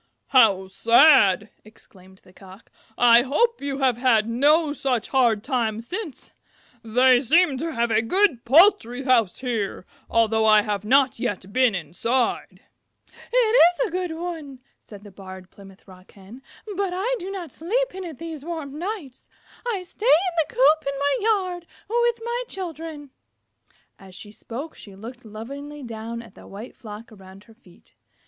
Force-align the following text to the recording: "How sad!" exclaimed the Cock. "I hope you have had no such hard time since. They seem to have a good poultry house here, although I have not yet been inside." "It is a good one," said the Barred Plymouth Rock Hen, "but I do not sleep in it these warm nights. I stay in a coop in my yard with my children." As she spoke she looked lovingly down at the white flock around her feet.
"How 0.29 0.65
sad!" 0.65 1.51
exclaimed 1.63 2.21
the 2.23 2.33
Cock. 2.33 2.71
"I 2.97 3.21
hope 3.21 3.61
you 3.61 3.77
have 3.77 3.97
had 3.97 4.27
no 4.27 4.73
such 4.73 5.09
hard 5.09 5.43
time 5.43 5.79
since. 5.79 6.31
They 6.83 7.19
seem 7.21 7.55
to 7.59 7.73
have 7.73 7.91
a 7.91 8.01
good 8.01 8.43
poultry 8.43 9.03
house 9.03 9.41
here, 9.41 9.85
although 10.09 10.43
I 10.47 10.63
have 10.63 10.83
not 10.83 11.19
yet 11.19 11.53
been 11.53 11.75
inside." 11.75 12.63
"It 13.31 13.37
is 13.37 13.79
a 13.81 13.91
good 13.91 14.13
one," 14.13 14.61
said 14.79 15.03
the 15.03 15.11
Barred 15.11 15.51
Plymouth 15.51 15.87
Rock 15.87 16.13
Hen, 16.13 16.41
"but 16.75 16.93
I 16.95 17.15
do 17.19 17.29
not 17.29 17.51
sleep 17.51 17.93
in 17.93 18.03
it 18.03 18.17
these 18.17 18.43
warm 18.43 18.79
nights. 18.79 19.27
I 19.71 19.83
stay 19.83 20.07
in 20.07 20.45
a 20.49 20.55
coop 20.55 20.83
in 20.87 20.93
my 20.97 21.17
yard 21.21 21.67
with 21.87 22.19
my 22.25 22.43
children." 22.47 23.11
As 23.99 24.15
she 24.15 24.31
spoke 24.31 24.73
she 24.73 24.95
looked 24.95 25.25
lovingly 25.25 25.83
down 25.83 26.23
at 26.23 26.33
the 26.33 26.47
white 26.47 26.75
flock 26.75 27.11
around 27.11 27.43
her 27.43 27.53
feet. 27.53 27.93